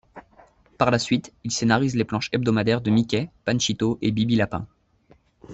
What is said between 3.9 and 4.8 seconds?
et Bibi Lapin.